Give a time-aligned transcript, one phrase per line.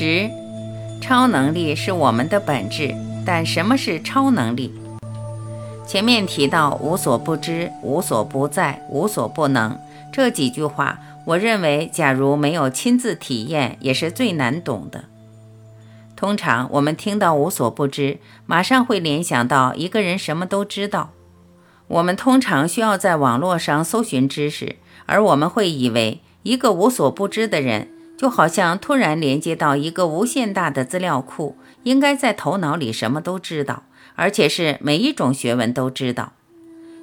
[0.00, 0.30] 十，
[1.00, 2.94] 超能力是我们的本质，
[3.26, 4.72] 但什么是超能力？
[5.88, 9.76] 前面提到无所不知、无所不在、无所不能
[10.12, 15.06] 这几句话，我认为假如没有亲自体验，也是最难懂的。
[16.14, 21.10] 通常我们听到无所不知，马上会联想到一个人什么都知道。
[21.88, 24.76] 我们通常需要在网络上搜寻知识，
[25.06, 27.88] 而我们会以为一个无所不知的人。
[28.18, 33.84] 就好像突然连接到一个无限大的资料库，应该在头脑里什么都知道，
[34.16, 36.32] 而且是每一种学问都知道，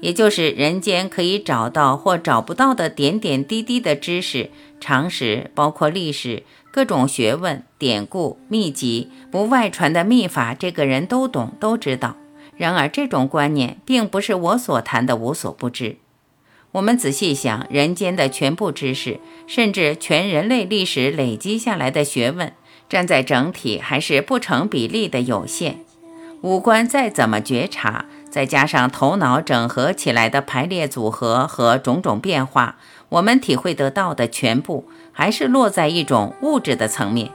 [0.00, 4.50] 也就是人间可以找到或找不到的点点滴滴的知识、
[4.80, 12.16] 常识，包括历史、各种学问、典故、秘籍、不外传的秘法，这个人都懂都知道。
[12.56, 15.96] 然而，这种观念并不是我所谈的无所不知。
[16.72, 22.52] 我们仔细想，人间的全部知识，甚至全人类历史累积下来的学问，
[22.88, 25.80] 站在整体还是不成比例的有限。
[26.42, 32.76] 五官再怎么觉察，再加上头脑整合起来的排列组合和种种变化，
[33.08, 37.30] 我们体会得到的全部，还是落在一种物质的层面。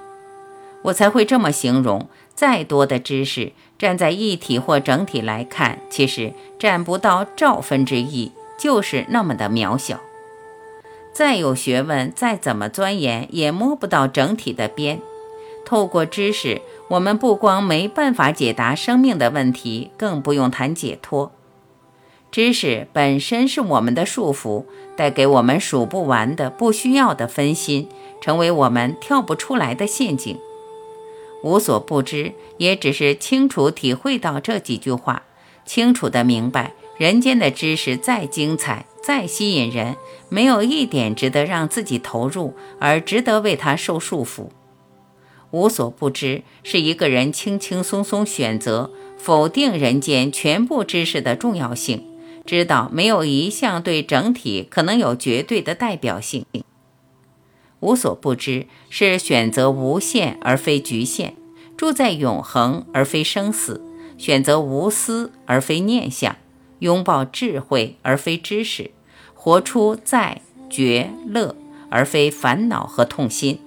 [0.84, 8.32] 我才会这么形容：再多的知识，站在一体或整体来看，其实占不到兆分之一。
[8.58, 10.00] 就是那么的渺小，
[11.14, 15.02] 再有学问，再怎么钻研，也摸不到整体的边。
[15.66, 21.32] 透过知识，我们不光没办法解答生命的问题，更不用谈解脱。
[22.32, 27.90] 知识本身是我们的束缚，带给我们数不完的不需要的分心，
[28.22, 30.38] 成为我们跳不出来的陷阱。
[31.44, 35.24] 无所不知，也只是清楚体会到这几句话，
[35.66, 36.74] 清楚的明白。
[36.98, 39.98] 人间的知识再精彩、再吸引人，
[40.30, 44.48] 没有一点值得让自己投入，而值得为他受束缚。
[45.52, 52.06] 无所不知是一个人轻轻松松选择否定人间全部知识的重要性，
[52.46, 56.46] 知道没有一项对整体可能有绝对的代表性。
[57.82, 61.36] 无所不知是选择无限而非局限，
[61.76, 63.82] 住在永恒而非生死，
[64.18, 66.38] 选择无私而非念想。
[66.86, 68.92] 拥抱智慧而非知识，
[69.34, 71.56] 活出在觉乐
[71.90, 73.60] 而非烦恼和痛心，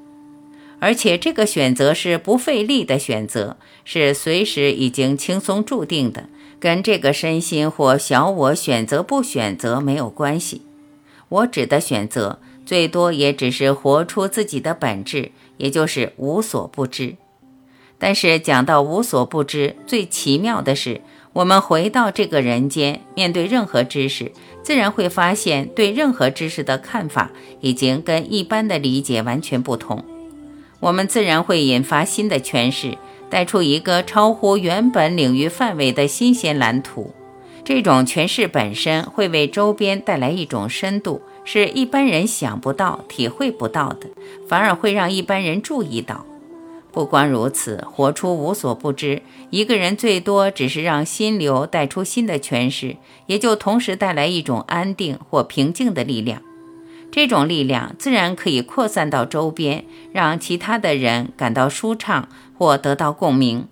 [0.79, 6.29] 而且这个选择是不费力的选择，是随时已经轻松注定的，
[6.61, 10.63] 跟这个身心或小我选择不选择没有关系。
[11.29, 17.17] 我指的选择，最多也只是活出自己的本质，也就是无所不知。
[17.99, 21.01] 但是讲到无所不知，最奇妙的是。
[21.33, 27.31] 我们回到这个人间，面对任何知识，自然会发现对任何知识的看法
[27.61, 30.05] 已经跟一般的理解完全不同。
[30.81, 32.97] 我们自然会引发新的诠释，
[33.29, 37.13] 带出一个超乎原本领域范围的新鲜蓝图。
[37.65, 44.09] 这种诠释本身会为周边带来一种深度，是一般人想不到、体会不到的，
[44.49, 46.25] 反而会让一般人注意到。
[46.91, 56.43] 不光如此，活出无所不知，一个人最多只是让心流带出新的诠释，也就同时带来一种安定或平静的力量。
[57.11, 63.69] 这种力量自然可以扩散到周边，让其他的人感到舒畅或得到共鸣。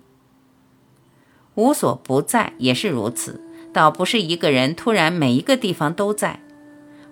[1.55, 3.41] 无所不在也是如此，
[3.73, 6.39] 倒不是一个人突然每一个地方都在。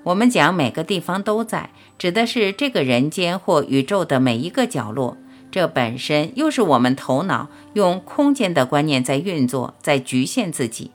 [0.03, 5.17] 我们讲每个地方都在，指的是这个人间或宇宙的每一个角落。
[5.51, 10.91] 这本身又是我们头脑用空间的观念在运作，在局限自己。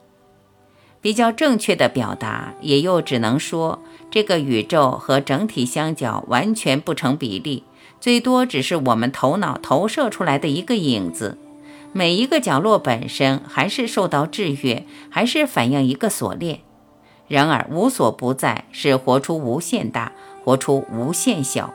[1.00, 3.78] 比较正确的表达，也又只能说，
[4.10, 7.64] 这个宇宙和整体相较完全不成比例，
[7.98, 11.38] 最多只是我们头脑投射出来的一个影子。
[11.92, 16.60] 每一个角落本身还是受到制约，还是反映一个锁链。
[17.26, 20.12] 然而无所不在，是活出无限大，
[20.44, 21.72] 活出无限小。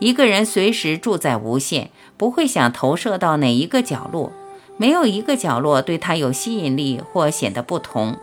[0.00, 4.32] 一个人随时住在无限，不会想投射到哪一个角落，
[4.76, 8.16] 没有一个角落对他有吸引力或显得不同，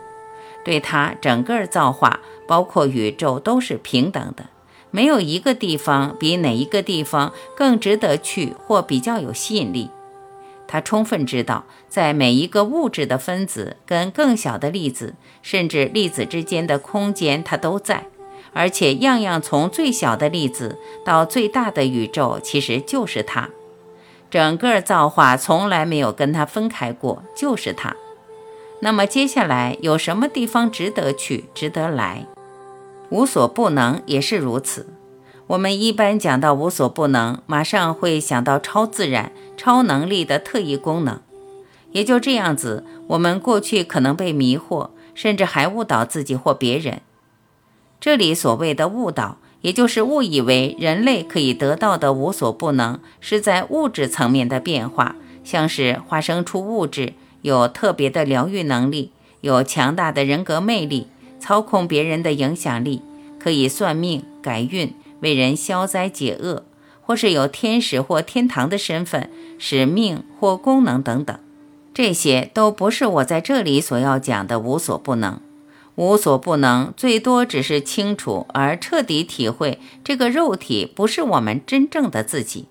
[0.64, 4.46] 对他整个造化，包括宇宙都是平等的，
[4.90, 9.90] 没有一个地方比哪一个地方更值得去或比较有吸引力。
[10.68, 18.06] 他充分知道，在每一个物质的分子跟更小的粒子，甚至粒子之间的空间，它都在。
[18.52, 23.48] 而且样样从最小的粒子到最大的宇宙，其实就是它。
[24.30, 27.96] 整个造化从来没有跟它分开过，就是它。
[28.80, 32.26] 那么接下来有什么地方值得去、值得来？
[33.10, 34.86] 无所不能也是如此。
[35.48, 41.20] 我们一般讲到无所不能，马上会想到超自然、超能力的特异功能。
[41.90, 47.02] 也就这样子，我们过去可能被迷惑，甚至还误导自己或别人。
[48.02, 55.14] 这里所谓的误导，也就是误以为人类可以得到的无所不能，是在物质层面的变化，
[55.44, 57.12] 像是化生出物质，
[57.42, 61.06] 有特别的疗愈能力，有强大的人格魅力，
[61.38, 63.02] 操控别人的影响力，
[63.38, 64.92] 可以算命、改运。
[65.20, 66.64] 为人消灾解厄，
[67.00, 71.38] 或是有天使或天堂的身份、使命或功能等等，
[71.94, 75.38] 这些都不是我在这里所要讲的无所不能。
[75.94, 82.66] 无所不能，最多只是清楚而彻底体会这个肉体不是我们真正的自己。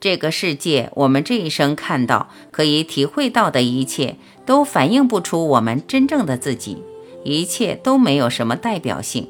[0.00, 4.16] 这个世界，我们这一生看到、可以体会到的一切，
[4.46, 6.82] 都反映不出我们真正的自己，
[7.24, 9.28] 一切都没有什么代表性。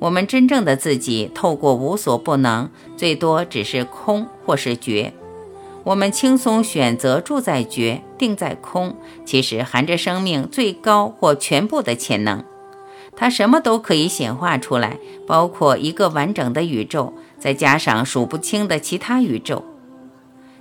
[0.00, 5.12] 我们真正的自己，透过无所不能，最多只是空或是觉。
[5.88, 8.94] 我们轻松选择住在觉，定在空，
[9.24, 12.44] 其实含着生命最高或全部的潜能。
[13.16, 19.64] 它什么都可以显化出来，包括一个完整的宇宙，再加上数不清的其他宇宙。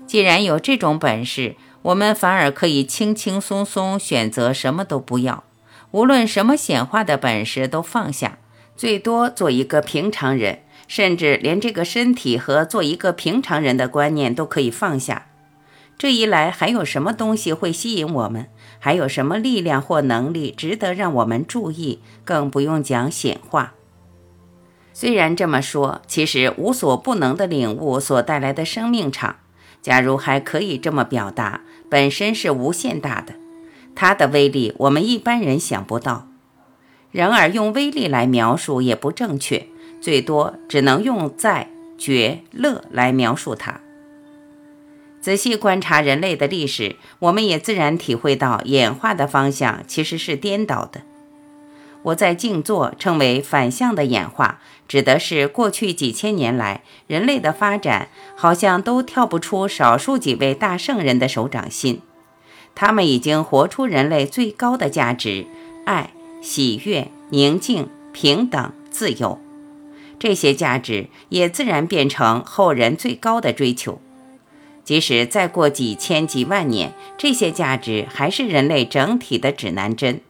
[0.05, 5.43] 既然有这种本事，我们反而可以轻轻松松选择什么都不要，
[5.91, 8.37] 无论什么显化的本事都放下。
[8.77, 15.27] 最多做一个平常人，甚至连这个身体和做一个平常人的观念都可以放下。
[15.97, 18.47] 这一来，还有什么东西会吸引我们？
[18.79, 21.99] 还有什么力量或能力值得让我们注意？
[22.23, 23.73] 更不用讲显化。
[24.93, 29.37] 虽然这么说，其实无所不能的领悟所带来的生命场，
[29.81, 33.33] 假如还可以这么表达，本身是无限大的。
[33.95, 36.27] 它的威力，我们一般人想不到。
[37.11, 39.67] 然而，用威力来描述也不正确，
[40.01, 43.81] 最多只能用在觉乐来描述它。
[45.19, 51.01] 仔细观察人类的历史，我们也自然体会到演化的方向其实是颠倒的。
[52.03, 62.01] 我在静坐称为反向的演化，指的是过去几千年来人类的发展，好像都跳不出少数几位大圣人的手掌心，
[62.75, 65.45] 他们已经活出人类最高的价值——
[65.85, 66.11] 爱。
[66.39, 69.39] 喜悦、宁静、平等、自由，
[70.19, 74.01] 这些价值也自然变成后人最高的追求。
[74.83, 80.21] 即使再过几千几万年，这些价值还是人类整体的指南针。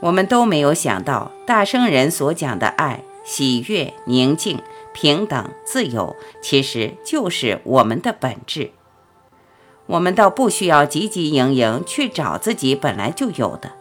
[0.00, 4.58] 我们都没有想到，大圣人所讲的爱、喜悦、宁静、
[4.92, 8.72] 平等、自由，其实就是我们的本质。
[9.86, 13.72] 我们倒不需要汲汲营营去找自己本来就有的。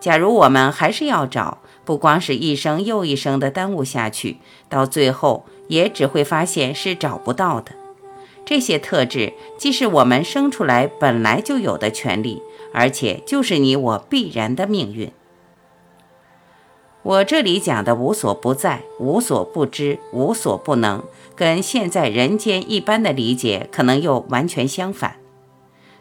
[0.00, 4.38] 假如我们还是要找，不光是一生又一生的耽误下去，
[4.68, 7.72] 到最后也只会发现是找不到的。
[8.44, 12.42] 这些特质既是我们生出来本来就有的权利，
[12.74, 15.10] 而且就是你我必然的命运。
[17.02, 21.02] 我这里讲的无所不在、无所不知、无所不能，
[21.34, 25.16] 跟现在人间一般的理解可能又完全相反。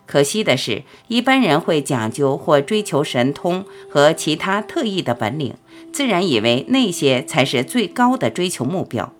[0.05, 5.55] 可惜的是，一般人会讲究或追求神通和其他特异的本领，
[5.91, 9.13] 自然以为那些才是最高的追求目标，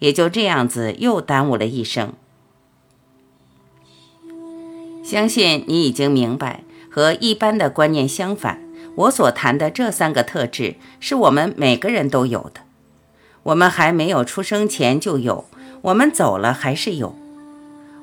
[0.00, 2.12] 也就这样子又耽误了一生。
[5.02, 8.62] 相信你已经明白，和一般的观念相反，
[8.96, 12.62] 我所谈的这三个特质是我们每个人都有的。
[13.44, 15.46] 我们还没有出生前就有，
[15.82, 17.16] 我们走了还是有。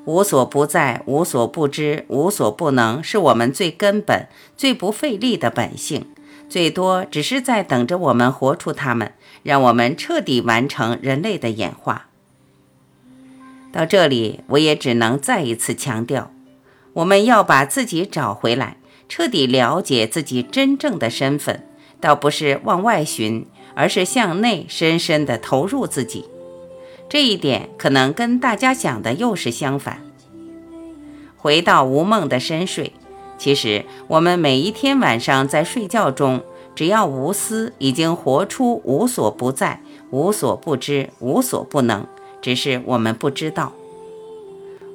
[0.08, 6.06] 无所不在，无所不知，无所不能，是我们最根本、最不费力的本性。
[6.48, 9.12] 最多只是在等着我们活出它们，
[9.44, 12.06] 让我们彻底完成人类的演化。
[13.74, 16.32] 到这里，我也只能再一次强调：
[16.94, 18.78] 我们要把自己找回来，
[19.10, 21.68] 彻底了解自己真正的身份，
[22.00, 23.46] 倒不是往外寻，
[23.76, 26.24] 而是向内深深地投入自己。
[27.10, 30.02] 这一点可能跟大家想的又是相反。
[31.38, 32.92] 回到无梦的深睡，
[33.38, 36.42] 其实我们每一天晚上在睡觉中，
[36.76, 42.06] 只要无私，已经活出无所不在、无所不知、无所不能，
[42.42, 43.72] 只是我们不知道。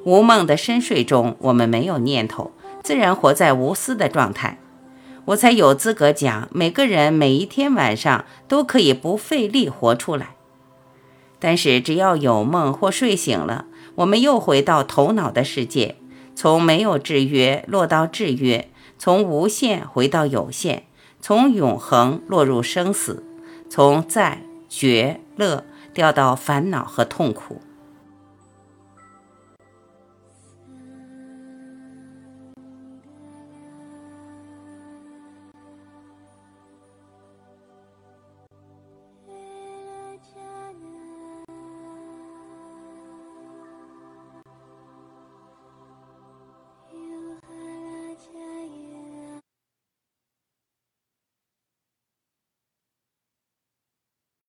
[0.03, 2.51] 无梦的深睡中，我们没有念头，
[2.83, 4.59] 自然活在无私的状态。
[5.25, 10.35] 我才有资格讲，每个人每一天晚上都可以不费力活出来。
[11.45, 15.97] 但是，只要有梦或睡醒了，我们又回到头脑的世界，
[16.33, 20.83] 从没有制约落到制约，从无限回到有限，
[21.19, 23.25] 从永恒落入生死，
[23.69, 27.59] 从在觉乐掉到烦恼和痛苦。